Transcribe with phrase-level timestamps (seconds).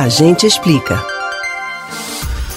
[0.00, 0.96] A gente explica.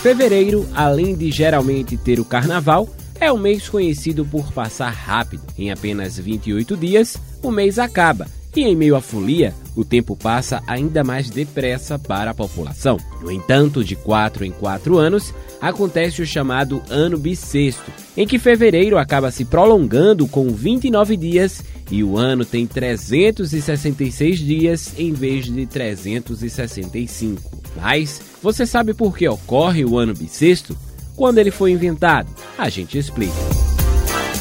[0.02, 2.88] Fevereiro, além de geralmente ter o carnaval,
[3.20, 5.44] é um mês conhecido por passar rápido.
[5.58, 8.28] Em apenas 28 dias, o mês acaba.
[8.56, 12.98] E em meio à folia, o tempo passa ainda mais depressa para a população.
[13.22, 18.98] No entanto, de 4 em 4 anos, acontece o chamado ano bissexto, em que fevereiro
[19.00, 25.66] acaba se prolongando com 29 dias e o ano tem 366 dias em vez de
[25.66, 27.42] 365.
[27.76, 30.78] Mas você sabe por que ocorre o ano bissexto?
[31.16, 32.30] Quando ele foi inventado?
[32.58, 33.34] A gente explica.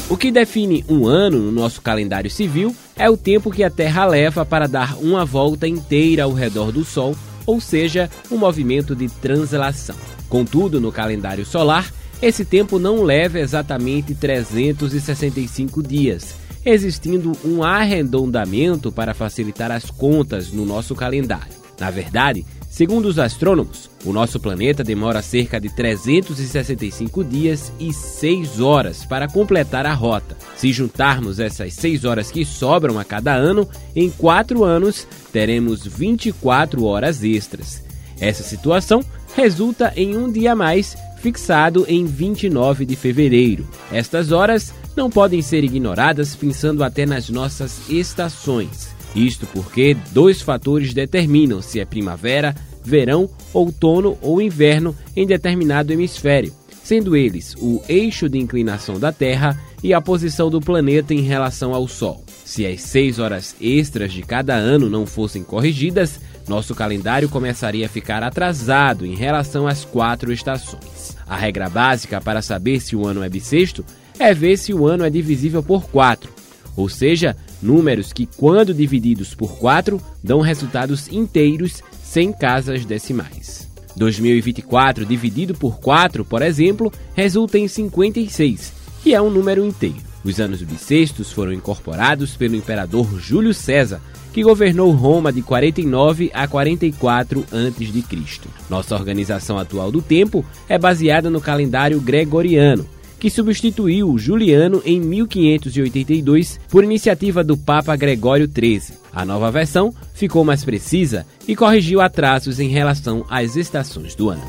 [0.09, 4.05] O que define um ano no nosso calendário civil é o tempo que a Terra
[4.05, 7.15] leva para dar uma volta inteira ao redor do Sol,
[7.45, 9.95] ou seja, um movimento de translação.
[10.29, 19.13] Contudo, no calendário solar, esse tempo não leva exatamente 365 dias, existindo um arredondamento para
[19.13, 21.53] facilitar as contas no nosso calendário.
[21.79, 28.61] Na verdade, Segundo os astrônomos, o nosso planeta demora cerca de 365 dias e 6
[28.61, 30.35] horas para completar a rota.
[30.55, 36.83] Se juntarmos essas 6 horas que sobram a cada ano, em 4 anos teremos 24
[36.83, 37.83] horas extras.
[38.19, 43.67] Essa situação resulta em um dia a mais, fixado em 29 de fevereiro.
[43.91, 48.93] Estas horas não podem ser ignoradas pensando até nas nossas estações.
[49.15, 56.53] Isto porque dois fatores determinam se é primavera, verão, outono ou inverno em determinado hemisfério,
[56.83, 61.73] sendo eles o eixo de inclinação da Terra e a posição do planeta em relação
[61.73, 62.23] ao Sol.
[62.43, 67.89] Se as seis horas extras de cada ano não fossem corrigidas, nosso calendário começaria a
[67.89, 71.15] ficar atrasado em relação às quatro estações.
[71.25, 73.85] A regra básica para saber se o ano é bissexto
[74.19, 76.31] é ver se o ano é divisível por quatro,
[76.75, 83.67] ou seja, números que, quando divididos por 4, dão resultados inteiros sem casas decimais.
[83.95, 90.13] 2024 dividido por 4, por exemplo, resulta em 56, que é um número inteiro.
[90.23, 96.47] Os anos bissextos foram incorporados pelo imperador Júlio César, que governou Roma de 49 a
[96.47, 98.39] 44 a.C.
[98.69, 102.87] Nossa organização atual do tempo é baseada no calendário gregoriano,
[103.23, 108.97] que substituiu Juliano em 1582 por iniciativa do Papa Gregório XIII.
[109.13, 114.43] A nova versão ficou mais precisa e corrigiu atrasos em relação às estações do ano.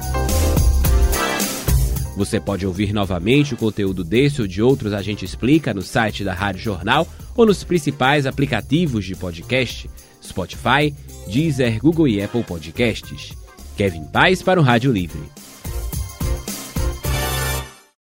[2.17, 6.25] Você pode ouvir novamente o conteúdo desse ou de outros A Gente Explica no site
[6.25, 7.07] da Rádio Jornal
[7.37, 9.89] ou nos principais aplicativos de podcast,
[10.21, 10.93] Spotify,
[11.29, 13.35] Deezer, Google e Apple Podcasts.
[13.77, 15.44] Kevin Paz para o Rádio Livre.